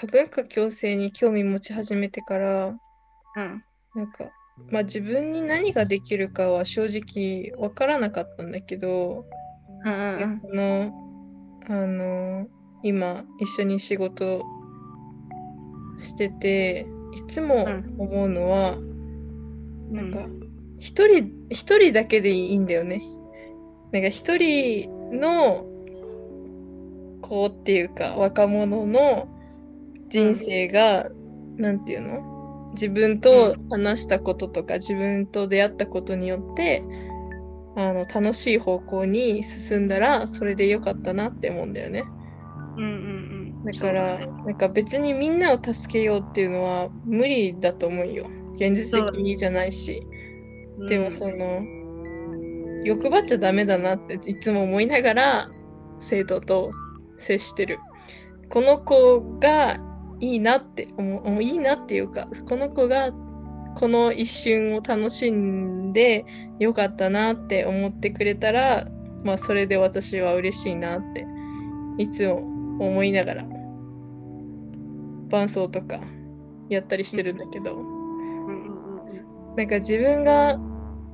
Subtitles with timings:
[0.00, 3.62] 多文化共生に興味持ち始めてからうん。
[3.94, 4.30] なんか
[4.70, 9.26] まあ自分に何ができるかは正直わからなかったんだけど、
[9.84, 10.92] うんうんこの
[11.68, 12.46] あの
[12.82, 14.42] 今一緒に仕事
[15.98, 19.92] してていつも思うのは、うん。
[19.92, 20.26] なんか
[20.78, 23.02] 一人一人だけでいいんだよね。
[23.92, 25.66] なんか一人の
[27.20, 29.39] 子っていうか若者の
[30.10, 31.08] 人生が、
[31.56, 32.70] なんていうの？
[32.72, 36.84] 自分と話したこととか、自分と出会ったことによって
[37.76, 42.04] あの楽しい方向に進んだらそれでよかったなって思うんだよね。
[42.76, 43.64] うんうんうん。
[43.64, 48.26] だからねなんか別にみんなを助けようっていうのは無理だと思うよ。
[48.54, 50.06] 現実的にじゃないし。
[50.88, 51.62] でもその、
[52.84, 55.50] 欲張っちゃダメだなっていつも思いながら
[55.98, 56.70] 生徒と
[57.18, 57.78] 接してる。
[58.48, 59.78] この子が
[60.20, 63.10] いいなって思ういいなっていうかこの子が
[63.76, 66.24] この一瞬を楽しんで
[66.58, 68.86] よかったなって思ってくれたら
[69.24, 71.26] まあそれで私は嬉しいなって
[71.98, 72.36] いつも
[72.80, 73.44] 思いながら
[75.28, 76.00] 伴奏とか
[76.68, 78.00] やったりしてるんだけど。
[79.56, 80.58] なんか自分が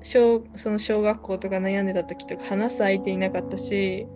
[0.02, 4.06] 小その小学校とか悩んでた時とか話す相手いなかったし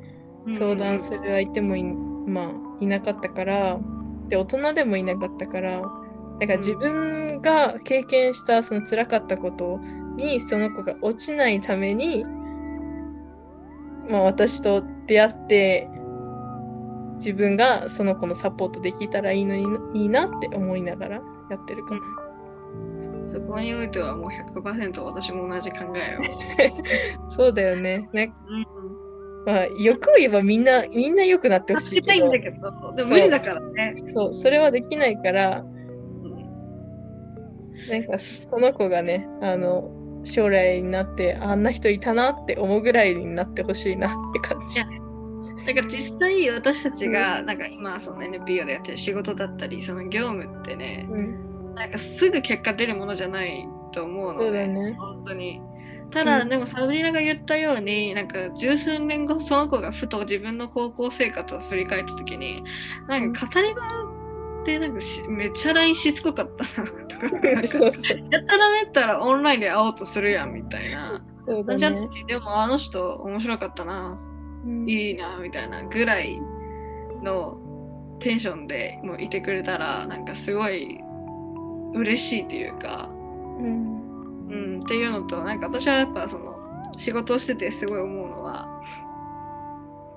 [0.47, 0.55] うん。
[0.55, 3.81] 相談する相手もい,、まあ、いなかったから
[4.31, 9.79] で大人でもいなかったからなんか自分が経験したその辛かったこと
[10.17, 12.25] にその子が落ちないために、
[14.09, 15.89] まあ、私と出会って
[17.17, 21.21] 自分がその子のサポートできたらいいのにいいなって思いながら
[21.51, 22.01] やってるから。
[23.33, 26.21] そこにおいてはもう100%私も同じ考えを。
[27.31, 28.09] そうだよね。
[28.13, 28.80] ねうん。
[29.47, 32.31] まあ、欲を言えばみんな、みんな良くなってほしいけど。
[32.31, 33.95] 助けたいんだ、けど、でも無理だからね。
[34.15, 35.69] そう、それはできないから、うん。
[37.89, 39.91] なんかその子がね、あの、
[40.25, 44.81] 将来になって、あんな人いたなって思うぐらいになってほしいなって感じ。
[44.81, 44.85] い。
[45.67, 54.97] なんか実際私たちがなんか今その NPO でやってる仕事だったりその業務ってねうん、なんかすぐ結果出るものじゃないと思うのでそうだね。
[54.99, 55.61] 本当に
[56.11, 56.49] ただ、うん。
[56.49, 62.63] でもサブリナが言ったようになんか十数年後その子がふと自分の高校生活を振り返った時に
[63.09, 63.83] なんか語り場
[64.63, 67.27] ってなんかしめっちゃ LINE しつこかったなとか。
[67.51, 71.25] やったらめったらオンラインで会おうとするやんみたいな。
[71.37, 72.09] そうだじゃね。
[72.27, 74.19] でもあの人面白かったな。
[74.65, 74.89] うん。
[74.89, 76.41] いいなみたいなぐらい
[77.23, 77.59] の
[78.21, 81.01] テンションでもういてくれたらなんかすごい
[81.95, 83.09] 嬉しいというか、
[83.59, 84.00] うん
[84.51, 86.57] うん、っていうのとなんか私はやっぱその
[86.97, 88.69] 仕事をしててすごい思うのは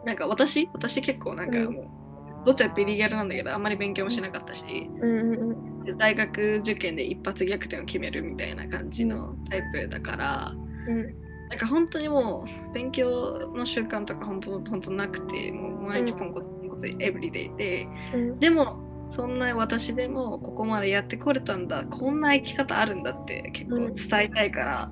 [0.05, 1.73] なんか私私結構なんかうん。
[1.73, 10.53] もう、どっちはビリギャルなんだけどあんまり勉強もしなかったしうん大学受験で一発逆転を決めるみたいな感じのタイプだから、
[10.87, 11.23] うん。
[11.49, 18.39] なんか本当にもう勉強の習慣とか本当本当なくてもう毎日ポンコツポンコツエブリデイでうん。
[18.39, 18.82] でも
[19.15, 21.83] そんな私でもここまでやってこれたんだ。
[21.83, 24.91] こんな生き方あるんだって結構伝えたいから、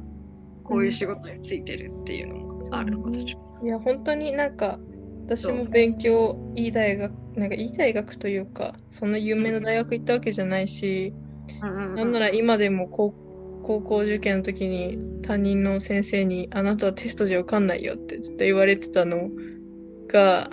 [0.64, 3.68] こういう仕事についてるっていうのもある、そうね私もい。
[3.68, 4.80] や本当になんか
[5.26, 11.14] 私も勉強いい大学なんかいい大学というかそんな有名な大学行ったわけじゃないし、
[11.64, 11.96] うんうんうん。
[11.96, 13.14] なんなら今でも高
[13.64, 19.30] 高校受験の時に担任の先生に「あなたはテストじゃ受かんないよ」ってずっと言われてたの
[20.08, 20.50] が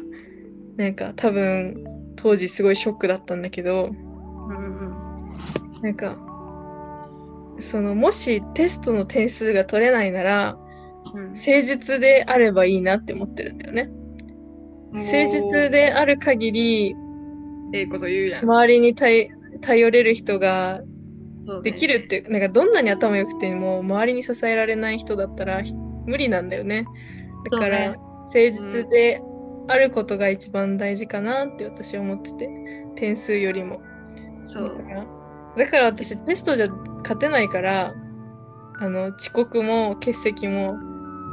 [0.76, 6.18] なんか多分当時すごいショックだったんだけどうんうんなんか
[7.58, 10.58] そのもしテストの点数が取れないなら
[11.14, 11.28] うん。
[11.30, 13.90] 誠実であればいいなって思ってるんだよね。
[14.92, 16.94] 誠実である限り
[17.72, 19.28] ええこと言うやん、周りに頼
[19.60, 20.80] 頼れる人が
[21.62, 25.74] できるってなんかどんなに頭良くても周りに支えられない人だったらひ
[26.06, 26.86] 無理なんだよね。
[27.50, 29.20] だから、誠実で
[29.68, 32.48] あることが一番大事かなって私は思ってて
[32.96, 33.80] 点数よりも。
[34.46, 34.68] そう。
[34.68, 35.06] だから
[35.56, 36.68] だから私テストじゃ
[37.02, 37.94] 勝てないから
[38.80, 40.76] あの遅刻も欠席も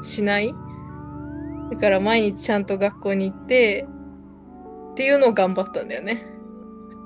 [0.04, 0.54] しない。
[1.72, 3.88] だから毎日ちゃんと学校に行って
[4.92, 6.28] っていうのを頑張ったんだよね。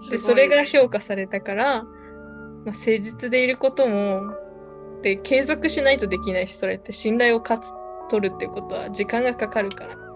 [0.10, 1.92] ですそれが評価されたから、まあ、
[2.68, 4.34] 誠実でいることも
[5.02, 7.72] で継続しないとできないしそれって信頼を勝つ
[8.10, 10.09] 取るってことは時間がかかるから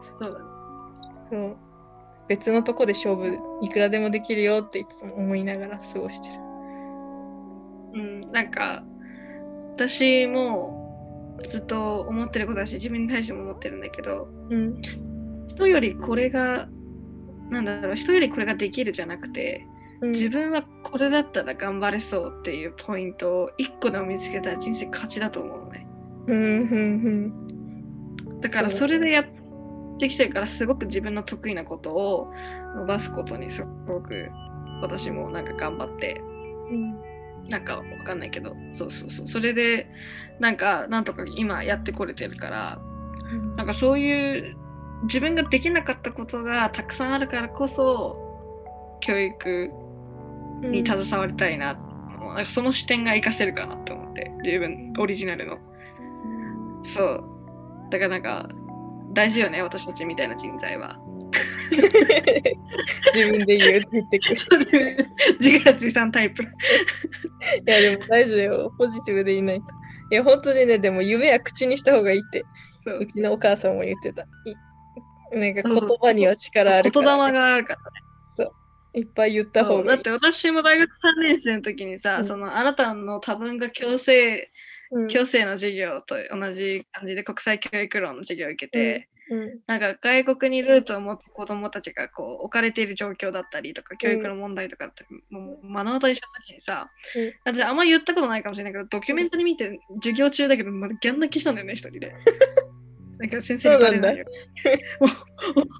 [0.00, 0.44] そうだね。
[1.30, 1.56] そう。
[2.28, 6.40] 別のとこで勝負いくらでもできるよっていつも思いながら過ごしてる。
[7.94, 8.84] うん、なんか
[9.74, 14.82] 私もずっと思ってることだし自分に対しても思ってるんだけどうん。
[15.48, 16.68] 人よりこれが
[17.50, 19.66] なんだろう人よりこれができるじゃなくて
[20.02, 20.12] うん。
[20.12, 25.86] 自分はこれだったら頑張れそうっていうポイントを一個でも見つけたら人生勝ちだと思うのね。
[26.26, 26.78] うんう
[27.10, 27.48] ん
[28.40, 29.37] だからそれでやって
[30.08, 32.32] きてるからすごく自分の得意なことを
[32.76, 34.28] 伸ばすことにすごく
[34.82, 36.20] 私もなんか頑張って
[36.70, 36.98] うん。
[37.48, 39.26] なんかわかんないけどそうそうそう。
[39.26, 39.88] それで
[40.38, 42.78] なんかなんとか今やってこれてるから
[43.32, 43.56] うん。
[43.56, 44.56] なんかそういう
[45.04, 48.16] 自分ができなかったことがたくさんあるからこそ
[49.00, 49.70] 教育
[50.62, 55.58] に携わりたいな,、なんかその視点が活かせるかなと思って自分オリジナルの。
[56.84, 57.24] そう。
[57.90, 58.48] だからなんか
[59.18, 60.96] 大事よね私たちみたいな人材は
[63.12, 64.28] 自分で言うって言ってく
[64.70, 65.10] る。
[65.40, 66.46] 自画自賛タイプい
[67.66, 68.72] やでも大事だよ。
[68.78, 69.64] ポジティブでいないと。
[70.12, 72.44] いや本当にね、でも夢は口にした方がいいって、
[72.84, 74.22] そううちのお母さんも言ってた。
[74.22, 74.26] い
[75.38, 77.80] なんか言葉には力ある言から、霊があるから
[78.94, 79.86] いっぱい言った方がいい。
[79.86, 84.50] だって私も大学3年生の時にさ、うんそのあなたの多文化共生
[84.90, 102.12] うん共生の授業と同じ感じで国際教育論の授業を受けて、うんなんか外国にルーツを持つ子どもたちがこう置かれている状況だったりとか教育の問題とかってもう目の当たりした時にさ、うん私あんま言ったことないかもしれないけどドキュメンタリー見て授業中だけどまだギャン泣きしたんだよね一人で。
[103.18, 104.24] なんか先生にバレないよ。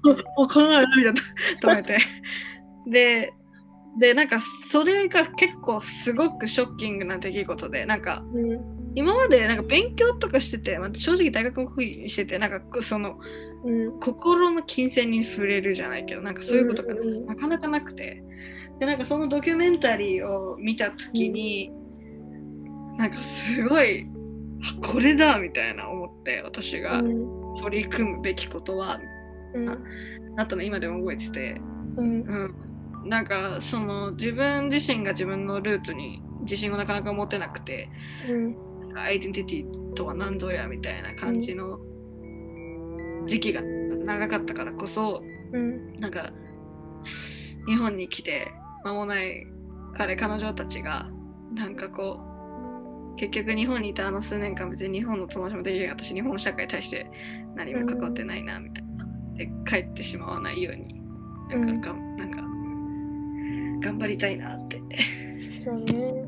[0.03, 1.21] もう、もうこの前涙と
[1.69, 1.97] 止めて。
[2.89, 3.33] で、
[3.97, 8.79] で、なんかそれが結構すごくショッキングな出来事で、なんかうん。
[8.95, 13.17] 今までなんか勉強とかしてて、まあ、正直大学国技してて、なんかその
[13.63, 13.99] うん。
[13.99, 17.25] 心の金銭に触れるじゃないけど、なんかそういうことがうんうんうん。
[17.25, 18.23] なかなかなくて。
[18.79, 21.71] で、なんかそのドキュメンタリーを見たときに、
[22.97, 24.05] なんかすごい、
[24.81, 27.01] あこれだみたいな思って、私が
[27.61, 28.99] 取り組むべきことは、
[29.53, 29.69] うん。
[30.37, 31.61] あとね、今でも覚えてて、
[31.97, 32.21] うん。
[32.21, 32.55] うん、
[33.05, 37.89] なんかその自分自身が自分のルーツに自信をなかなか持てなくて、
[38.27, 38.69] うん。
[38.97, 41.79] アイデンティティとは何ぞやみたいな感じの
[43.27, 45.95] 時期が長かったからこそ、うん。
[45.95, 46.31] なんか
[47.67, 48.51] 日本に来て
[48.83, 49.45] 間もない
[49.95, 51.09] 彼彼女たちが
[51.53, 52.19] なんかこ
[53.13, 57.09] う結局日本にいたあの数年間別に日本の友達もできる私日本社会に対して
[57.55, 59.05] 何も関わってないなみたいな、
[59.35, 60.99] で帰ってしまわないように
[61.49, 62.28] なんかがん、なんか
[63.81, 64.81] 頑張りたいなって
[65.57, 66.25] そうね。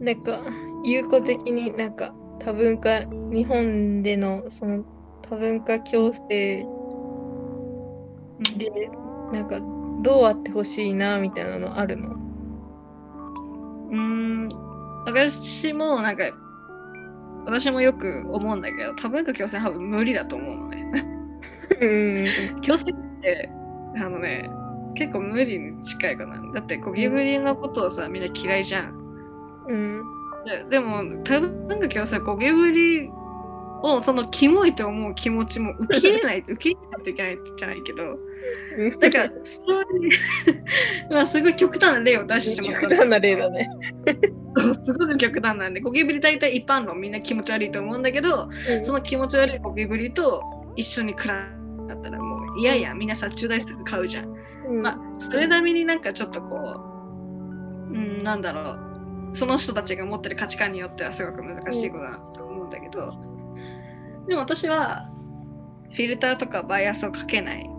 [0.00, 0.38] なんか、
[0.84, 3.00] 有効的になんか多文化、
[3.32, 4.84] 日本でのその
[5.22, 6.64] 多文化共生
[8.56, 8.70] で、
[9.32, 9.60] なんか
[10.02, 12.08] どうあってほしいなみたいなのあるの？
[13.90, 14.48] うーん
[15.06, 16.24] 私もなんか
[17.44, 20.84] 私もよく思うんだけど多文化共生多分無理だと思うのね
[21.80, 22.60] うん。
[22.62, 23.50] 共生って
[23.96, 24.50] あのね
[24.94, 26.40] 結構無理に近いかな。
[26.52, 28.94] だってゴキブリのことをさみんな嫌いじゃん。
[29.68, 30.02] うん。
[30.44, 33.10] ででも多文化共生ゴキブリ
[33.82, 38.18] をそのキモいと思う気持ちも受け入れない 受け入れないといけないじゃないけど。
[39.00, 40.10] なんかそういう
[41.12, 42.88] まあすごい極端な例を出してしまった。
[42.88, 43.68] 極端な例だね。
[44.84, 48.48] すごく極端なんでゴキブリ大体一般論みんな気持ち悪いと思うんだけど
[48.82, 50.42] その気持ち悪いゴキブリと
[50.76, 51.48] 一緒に暮ら
[51.94, 52.74] ったらもういや。
[52.74, 54.39] いやみんな殺虫剤すぐ買うじゃん。
[54.70, 54.82] うん。
[54.82, 58.90] まあそれなみになんかちょっとこううんなんだろう。
[59.32, 63.10] その人たちが持ってる価値観によってはすごく難しいことだなと思うんだけど、
[64.26, 65.08] でも私は
[65.92, 67.70] フィルターとかバイアスをかけない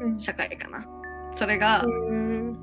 [0.00, 0.18] うん。
[0.18, 0.86] 社会かな。
[1.34, 2.58] それがうん。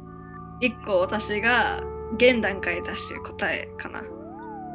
[0.62, 1.82] 一個私が
[2.16, 4.02] 現段階で出してる答えかな。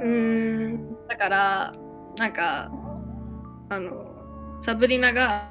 [0.03, 1.07] うん。
[1.09, 1.75] だから
[2.17, 2.71] なんか
[3.71, 4.15] あの
[4.63, 5.51] サブリナが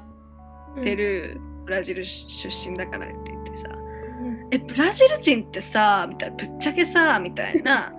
[0.82, 3.27] ペルー、ブラジル出身だからって言ってさ
[4.50, 7.92] 「えブラジル人ってさ」みたいなぶっちゃけさみたいな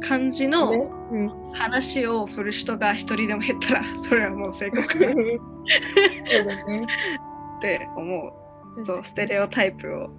[0.00, 0.70] 感じ ねの
[1.10, 1.28] うん。
[1.52, 5.10] 話を振る人が一人でも減ったらそれはもう成功かなっ
[6.26, 6.86] そうだね。
[7.60, 8.86] て思う。
[8.86, 10.10] そうステレオタイプを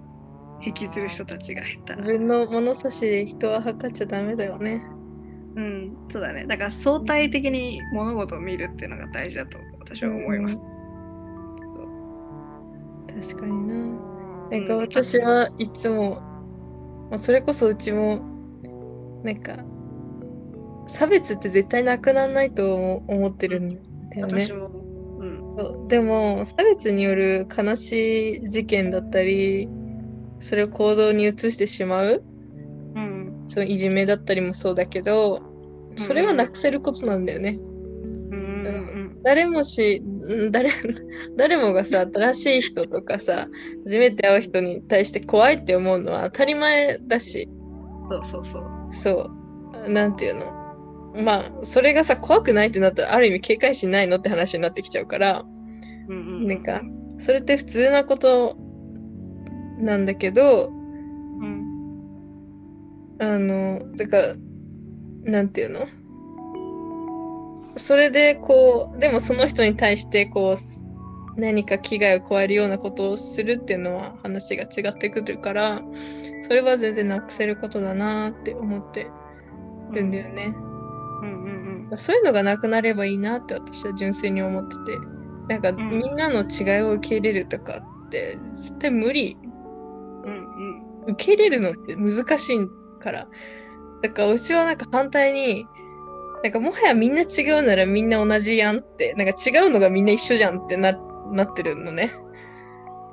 [0.62, 2.02] 引きずる人たちが減ったら。
[2.02, 4.82] 自分の物差しで人は測っちゃダメだよね。
[5.56, 6.44] うんそうだね。
[6.46, 10.56] だから相対的に物事を見るっていうのが大事だと私は思います、
[13.32, 14.09] 確かにな。
[14.50, 14.64] なん。
[14.64, 16.20] か私はいつも、
[17.10, 18.20] まあ、それこそうちも、
[19.24, 19.56] なんか、
[20.86, 23.74] 差別って絶対なくならないと思ってるん
[24.10, 24.44] だよね。
[24.46, 24.52] 私。
[24.52, 24.70] も
[25.18, 25.54] うん。
[25.56, 25.88] そう。
[25.88, 29.68] でも、差別による悲しい事件だったり、
[30.38, 32.24] それを行動に移してしまう、
[32.96, 33.44] うん。
[33.46, 35.42] そのいじめだったりもそうだけど、
[35.96, 37.58] それはなくせることなんだよね。
[37.60, 38.66] うん。
[38.66, 39.22] うん。
[39.22, 40.02] 誰もし
[40.50, 40.70] 誰
[41.36, 43.48] 誰もがさ新しい人とかさ
[43.84, 47.48] 初めて会う人に対して怖いって思うのは当たり前だし。
[48.10, 48.64] そうそうそう。
[48.90, 49.30] そ
[49.86, 49.90] う。
[49.90, 50.60] なんていうの。
[51.24, 55.44] まあそれがさ怖くないってなったらある意味警戒心ないのって話になってきちゃうから、
[56.08, 56.80] うんうん、なんか
[57.18, 58.56] それって普通なこと
[59.78, 61.98] なんだけど、うん、
[63.20, 64.34] あのだから
[65.24, 65.80] なんていうの
[67.76, 75.80] それでこうでもその人に対してこう何か危害を加えるようなことをするっていうのは話が違ってくるから
[76.40, 79.10] それは全然なくせることだなって思って
[79.92, 80.54] るんだよね。
[81.22, 84.98] うんうんうん、そういうのがなくなればいいなって私は純粋に思ってて。
[85.50, 92.60] なんかみんなの違いを受け入れるとかって絶対無理、うんうん、受け入れるのって難しい
[93.00, 93.26] から。
[94.00, 95.66] だからうちはなんか反対に
[96.42, 100.92] なんかもはやみんな違うならみんな同じやんって、なんか違うのがみんな一緒じゃんってな
[101.32, 102.10] なってるのね。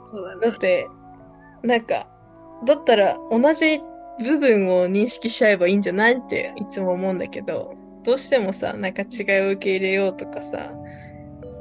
[0.05, 0.47] そうだね。
[0.49, 0.87] だって、
[1.63, 2.07] なんか、
[2.65, 3.79] だったら同じ
[4.23, 10.71] 部分を認識しちゃえばいいんじゃないっていつも思うんだけど、どうしてもさ、なんか違いを受け入れようとかさ、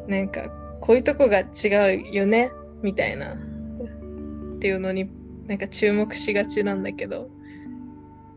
[0.06, 0.48] なんか
[0.80, 2.50] こういうとこが違うよね
[2.82, 5.10] みたいなっていうのに
[5.46, 7.28] なんか注目しがちなんだけど、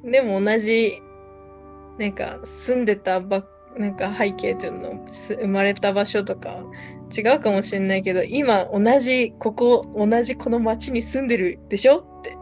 [0.03, 0.93] でも同じ
[1.99, 3.43] なんか住んでたば
[3.77, 6.63] なんか背景というの生まれた場所とか
[7.15, 12.35] 違うかもしれないけど今同じここ同じこの町に住んでるでしょって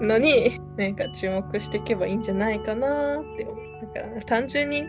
[0.06, 3.64] のになんか注目していけばいいんじゃないかなって思う
[3.94, 4.84] だから単純に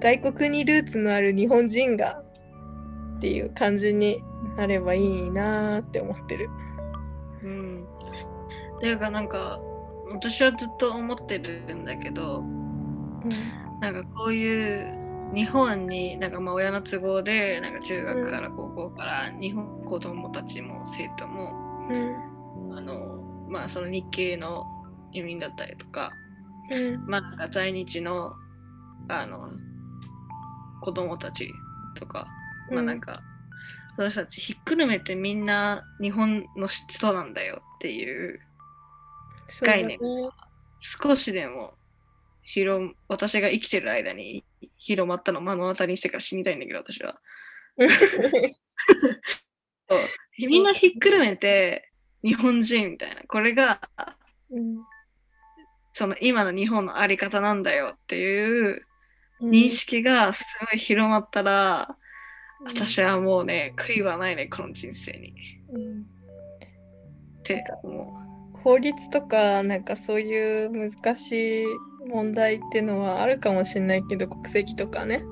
[0.00, 2.22] 外国にルーツのある日本人が
[3.16, 4.22] っていう感じに
[4.56, 6.48] なればいいなって思ってる。
[7.44, 7.86] うん。
[8.80, 9.60] ていうかなんか
[10.10, 12.42] 私はずっと思ってるんだけど
[13.80, 15.02] なんかこういう
[15.34, 23.16] 日本になんかまあ親の都合でなんか中学から高校から日本子供たちも生徒も、うん、あの
[23.48, 24.64] まあその日系の
[25.12, 26.12] 移民だったりとか、
[26.70, 28.34] うん、まあなんか在日の
[29.08, 29.50] あの
[30.82, 31.48] 子供たち
[31.98, 32.26] とか、
[32.70, 33.20] まあなんか、
[33.96, 38.40] その人たちひっくるめてみんな日本の人なんだよっていう
[39.60, 40.30] 概念が
[40.80, 41.74] 少しでも
[42.42, 44.44] 広私が生きてる間に
[44.76, 47.20] 広まったのを目の当たりにしてから死にたいんだけど私は。
[49.88, 49.98] そう
[50.38, 51.90] みんなひっくるめて
[52.22, 53.80] 日本人みたいなこれが、
[54.50, 54.84] うん、
[55.94, 58.82] その今の日本の在り方なんだよっていう
[59.42, 61.96] 認識がすごい広まったら、
[62.60, 65.34] うん、私はもうね悔いはないねこの人生に。
[65.72, 68.31] うん、って思う。
[68.62, 71.66] 法律とかなんかそういう難しい
[72.08, 75.24] 問題っていうのはあるかもしれないけど国籍とかね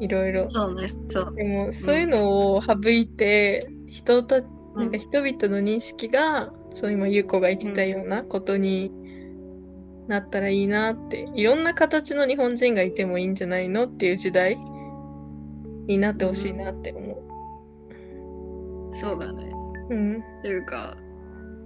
[0.00, 4.42] いろいろそうねそうでもそういうのを省いて、うん、人た
[4.74, 8.90] なんか人々の認識が、そう今優子が言ってたようなことに
[10.08, 14.56] なったらいいなって、いろんな形の日本人がいてもいいんじゃないのっていう時代
[15.86, 17.22] になってほしいなって思う。
[19.00, 19.48] そうだね。
[19.90, 20.22] うん。
[20.42, 20.96] というか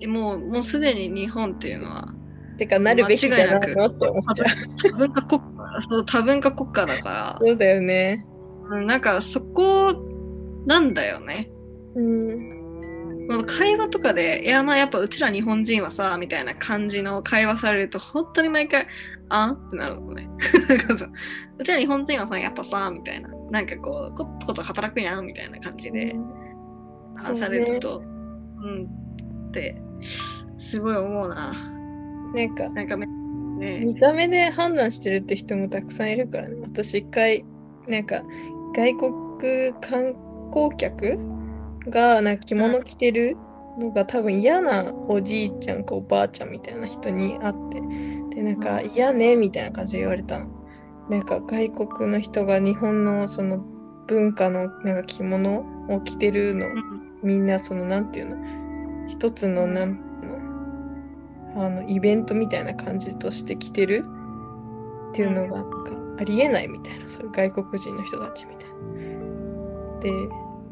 [0.06, 2.14] もうもうすでに日本っていうのは
[2.58, 4.90] てかなるべきじゃないのって思っちゃう。
[4.90, 7.38] 多文化国家そう多文化国家だから。
[7.40, 8.26] そうだよね。
[8.86, 9.94] なんかそこ
[10.66, 11.50] なんだよね。
[11.94, 13.46] うん。
[13.46, 18.86] 会話とかで、いやまあやっぱうちら日本人はさ、みたいな感じの会話されると、本当に毎回、
[19.28, 20.28] あんってなるのね。
[21.58, 23.28] うちら日本人はさ、やっぱさ、みたいな。
[23.50, 26.14] なんかこう、こっこと働くやん、みたいな感じで
[27.16, 29.80] 話されると、うん、うんって、
[30.60, 31.52] すごい思うな。
[32.34, 33.06] なんか、なんかね、
[33.80, 36.56] 見た目で判断してるって人もたくさんいるからね。
[36.62, 37.44] 私一回、
[37.86, 38.22] なんか、
[38.76, 40.14] 外国観
[40.52, 41.16] 光客
[41.88, 43.34] がなんか着物着てる
[43.78, 47.80] のが多分嫌なおじいちゃんかおばあちゃんみたいな人に会って、
[48.36, 50.46] で、なんか嫌ねみたいな感じで言われたの。
[51.08, 53.64] なんか外国の人が日本のその
[54.06, 56.66] 文化のなんか着物を着てるの、
[57.22, 58.67] みんなそのなんていうの？
[59.08, 59.98] 一つのなん
[61.56, 64.04] あのイベントみたいな感じとして来てる？
[65.10, 67.08] っていうのがなんかありえないみたいな。
[67.08, 68.76] そういう外国人の人たちみたいな。
[70.00, 70.10] で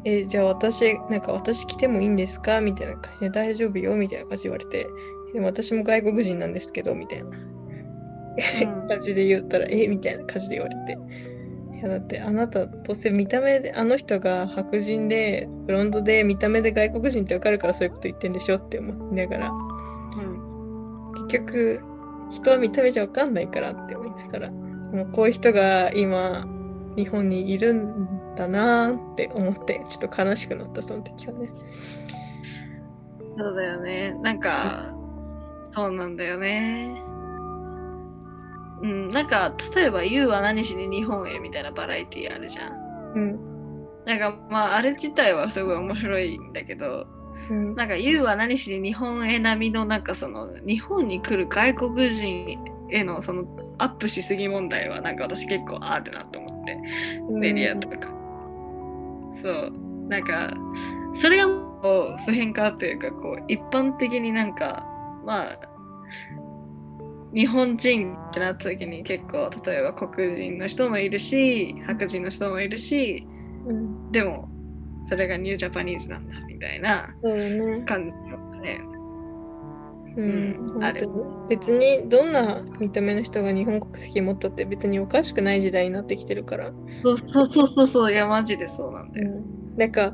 [0.05, 2.61] えじゃあ私なんか私来てもいいんですか？
[2.61, 2.93] みたいな。
[2.97, 3.95] 感じで大丈夫よ。
[3.95, 4.87] みたいな感じで言われて
[5.33, 7.29] でも私も外国人なんですけどみたいな、
[8.87, 9.87] 感じで言ったらえ？
[9.87, 10.97] みたいな感じで言われて
[11.77, 19.51] いやだってあなたどうせ見た目であの人が白人でブロンドで見た目で外国人ってわかるからそういうこと言ってんでしょって思いながら
[21.29, 21.81] 結局
[22.31, 26.43] 人は見た目じゃ分かんないからって思いながらもうこういう人が今
[26.95, 31.49] 日本にいるんだなーって思ってちょっと悲しくなったその時はね。
[33.37, 34.13] そうだよね。
[34.23, 34.95] なんか、
[35.71, 37.06] そうなんだよね。
[38.81, 43.13] うん、なんか、例えば、YOU は何しに日本へみたいなバラエティあるじゃん。
[43.15, 43.57] うん
[44.05, 47.05] なんか、まあ、あれ自体はすごい面白いんだけど、
[47.49, 52.57] うんなんか、YOU は何しに日本へ並みの、なんかその、日本に来る外国人
[52.89, 53.45] への、その、
[53.77, 56.77] アップしすぎ問題は、なんか私結構あるなと思って。
[57.39, 57.95] メディアとか。
[59.41, 59.73] そう。
[60.07, 60.53] なんか、
[61.19, 64.85] それがもう普遍化というか、こう、一般的になんか、
[65.25, 65.59] まあ、
[67.37, 73.27] 日本人ってなった時に結構、例えば黒人の人もいるし、白人の人もいるし、
[73.67, 74.49] うんでも、
[75.07, 77.13] それがニュージャパニーズなんだみたいな。
[77.85, 78.81] 感じだったね。
[80.15, 81.07] うん、うんある
[81.47, 86.71] 別にどんな見た目の人が日本国籍持ったって別におかしくない時代になってきてるから。
[87.03, 89.29] そうそうそうそうそう、いや、マジでそうなんだよ。
[89.77, 90.11] なんか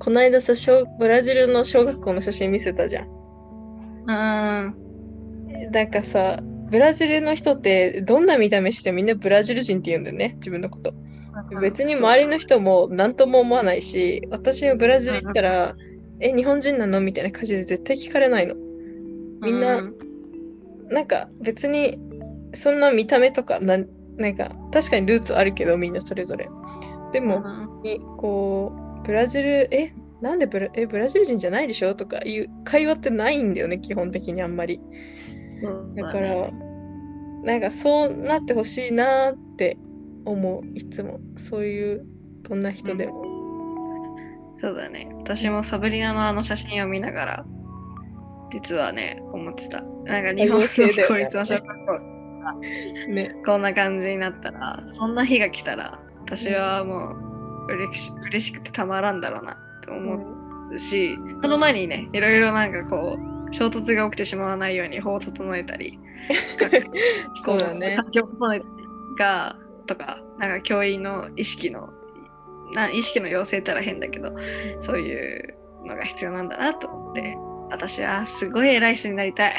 [0.00, 3.06] この間さ小ブラジルの小学校の写真見せたじゃん。
[3.06, 5.70] うん。
[5.70, 6.40] なんかさ
[6.70, 10.32] ブラジルの人ってどんな見た目してもみんなブラジル人って言うんだよね？
[10.36, 10.92] 自分のこと。
[11.60, 15.74] 別に周りの人も何とも思わないし私がブラジル行ったら
[16.20, 18.54] 「え日本人なの?」みたいな感じで絶対聞かれないの。
[19.42, 19.94] みんなうん
[20.90, 21.98] なんか別に
[22.52, 26.48] そんな見た目とかなんなんか確かにルーツあるけどみんなそれぞれ。
[27.12, 27.42] でも、
[27.82, 31.94] にこうブラジルえなんでブラえブラジル人じゃないでしょ？
[31.94, 34.80] とかいう会話ってないんだよね基本的にあんまり。
[35.96, 36.50] だから、
[37.42, 39.76] なんかそうなってほしいなって
[40.24, 42.06] 思ういつもそういう
[42.48, 43.24] どんな人でも。
[44.60, 45.10] そうだね。
[45.18, 47.46] 私もサブリナのあの写真を見ながら、
[48.50, 49.82] 実はね、思ってた。
[49.82, 50.82] なんか日本の公
[51.18, 51.98] 立の小学校、
[53.08, 53.34] ね。
[53.44, 57.14] こんな感じになったら、そんな日が来たら、私はも
[57.68, 60.33] う嬉し嬉しくてたまらんだろうなって思う
[60.78, 65.98] し、その前にね、いろいろなんかこう、衝突が起きてしまわないように法を整えたり、
[67.42, 67.96] そうだね。
[67.96, 68.70] 環境を整えたり
[69.18, 71.90] が、とか、なんか教員の意識の、
[72.72, 74.32] な意識の要請ったら変だけど、
[74.80, 77.36] そういうのが必要なんだなと思って、
[77.70, 79.54] 私はすごい偉い人になりたい。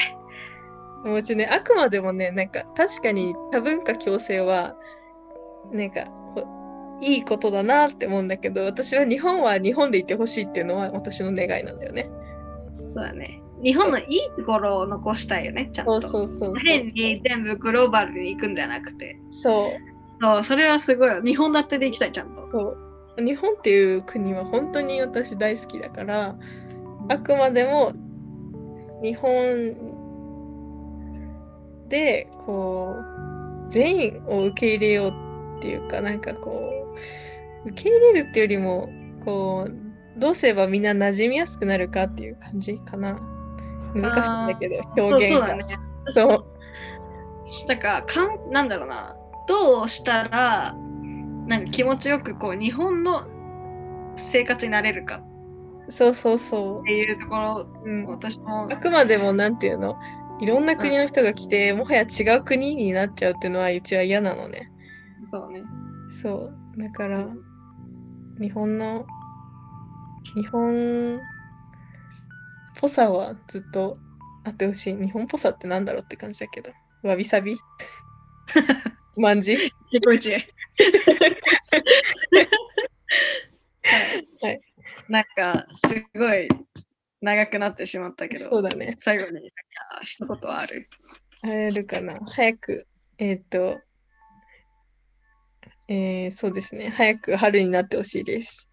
[1.04, 4.74] もちねあくまでもねなんか確かに多文化共生は
[5.70, 6.25] なんかほ
[7.02, 12.10] いいことだなって思うんだけど私は日本は日本でいてほしいっていうのは私の願いなんだよね。
[12.94, 13.42] そうだね。
[13.62, 16.00] 日本のいいところを残したいよね、ちゃんと。
[16.00, 16.90] そうそうそうそ変う。
[16.92, 19.18] に全部グローバルに行くんじゃなくて。
[19.30, 19.70] そう
[20.20, 21.22] そう、それはすごい。
[21.22, 22.46] 日本だってで行きたい、ちゃんと。
[22.46, 22.86] そう
[23.18, 26.36] 日本っていう国は本当に私大好きだから
[27.08, 27.92] あくまでも
[29.02, 29.94] 日本
[31.88, 32.94] でこ
[33.66, 36.85] う全員を受け入れようっていうかなんかこう
[37.64, 38.88] 受け入れるっていうよりも
[39.24, 43.18] こうどうすればみんな馴染みやすくなるかっていう感じかな
[43.94, 45.78] 難しいんだけど表現がそうそうだね。
[46.08, 49.16] そうなんかかん、なんだろうな。
[49.46, 50.74] どうしたら、
[51.46, 53.28] なんか気持ちよくこう、日本の
[54.32, 55.22] 生活になれるか
[55.88, 59.96] そうそうそっていうところ、う、うん、私もあくまでもなんていうの？
[60.40, 64.72] いろんな国の人が来て、もはや違う国になっちゃうっていうのはうちは嫌なのね。
[65.32, 65.62] そうね。
[66.20, 66.54] そう。
[66.78, 67.26] だから、
[68.40, 69.06] 日本の、
[70.34, 71.20] 日本っ
[72.78, 73.96] ぽさはずっと
[74.44, 74.96] あってほしい。
[74.96, 76.72] 日本っぽさってなんだろうって感じだけど。
[77.02, 77.56] わびさび
[79.16, 79.68] まんじはい。
[84.42, 84.60] はい
[85.08, 86.48] なんか、すごい
[87.20, 88.96] 長くなってしまったけど、そうだね。
[89.00, 89.50] 最後に
[90.02, 90.88] 一言はある？
[91.42, 92.86] あれるかな早く、
[93.18, 93.80] えっ、と、
[95.88, 96.90] えー、そうですね。
[96.90, 98.68] 早く春になってほしいです。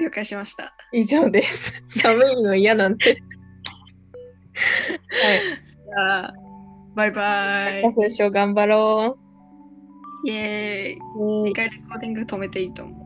[0.00, 0.74] 了解しました。
[0.92, 1.84] 以上です。
[1.88, 3.22] 寒いの嫌なんて。
[4.54, 5.40] はい。
[5.84, 6.34] じゃあ、
[6.94, 7.82] バイバイ。
[7.82, 9.18] 花粉症頑張ろ
[10.24, 11.50] イェーイ。
[11.50, 13.05] 一回レコーディング止めていいと思う。